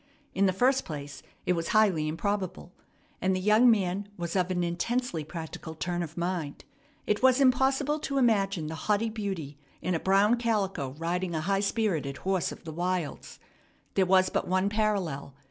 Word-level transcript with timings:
In 0.33 0.47
the 0.47 0.51
first 0.51 0.83
place, 0.83 1.21
it 1.45 1.53
was 1.53 1.67
highly 1.67 2.07
improbable, 2.07 2.73
and 3.21 3.35
the 3.35 3.39
young 3.39 3.69
man 3.69 4.09
was 4.17 4.35
of 4.35 4.49
an 4.49 4.63
intensely 4.63 5.23
practical 5.23 5.75
turn 5.75 6.01
of 6.01 6.17
mind. 6.17 6.65
It 7.05 7.21
was 7.21 7.39
impossible 7.39 7.99
to 7.99 8.17
imagine 8.17 8.65
the 8.65 8.73
haughty 8.89 9.11
beauty 9.11 9.59
in 9.79 9.93
a 9.93 9.99
brown 9.99 10.37
calico 10.37 10.95
riding 10.97 11.35
a 11.35 11.41
high 11.41 11.59
spirited 11.59 12.17
horse 12.17 12.51
of 12.51 12.63
the 12.63 12.73
wilds. 12.73 13.37
There 13.93 14.07
was 14.07 14.29
but 14.29 14.47
one 14.47 14.69
parallel. 14.69 15.35